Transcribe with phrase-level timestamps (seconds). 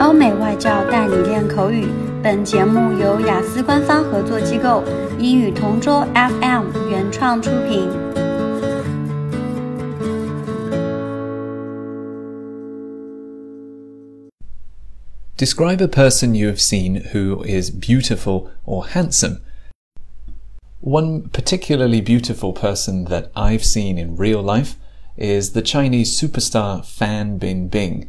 [0.00, 1.86] 欧美外教带你练口语。
[2.22, 4.82] 本节目由雅思官方合作机构
[5.18, 8.14] 英语同桌 FM 原创出品。
[15.36, 19.42] Describe a person you have seen who is beautiful or handsome.
[20.80, 24.76] One particularly beautiful person that I've seen in real life
[25.16, 28.08] is the Chinese superstar Fan Bingbing.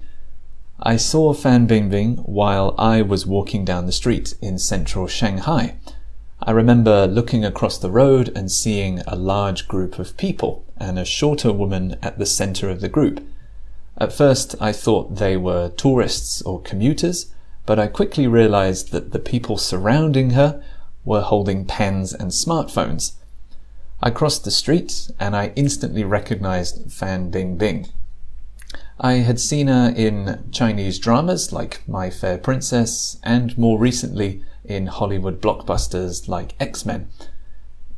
[0.82, 5.74] I saw Fan Bingbing while I was walking down the street in central Shanghai.
[6.42, 11.04] I remember looking across the road and seeing a large group of people and a
[11.04, 13.22] shorter woman at the center of the group.
[13.98, 17.30] At first, I thought they were tourists or commuters,
[17.66, 20.64] but I quickly realized that the people surrounding her
[21.04, 23.16] were holding pens and smartphones.
[24.02, 27.90] I crossed the street and I instantly recognized Fan Bingbing.
[29.02, 34.88] I had seen her in Chinese dramas like My Fair Princess and more recently in
[34.88, 37.08] Hollywood blockbusters like X-Men.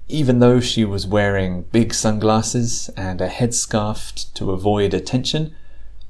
[0.06, 5.52] Even though she was wearing big sunglasses and a headscarf to avoid attention,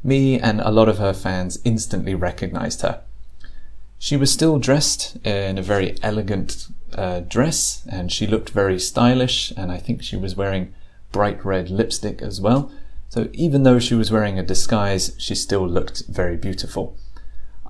[0.04, 3.00] me and a lot of her fans instantly recognized her.
[3.98, 9.54] She was still dressed in a very elegant uh, dress and she looked very stylish,
[9.56, 10.74] and I think she was wearing
[11.12, 12.70] bright red lipstick as well
[13.11, 16.97] So even though she was wearing a disguise, she still looked very beautiful.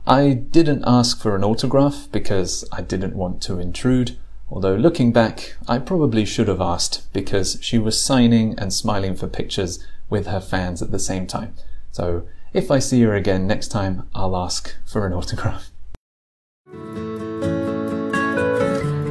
[0.06, 4.18] I didn't ask for an autograph because I didn't want to intrude,
[4.50, 9.28] although looking back, I probably should have asked because she was signing and smiling for
[9.28, 11.54] pictures with her fans at the same time.
[11.92, 15.72] So if I see her again next time, I'll ask for an autograph.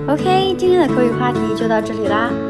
[0.09, 2.50] OK，今天的口语话题就到这里啦。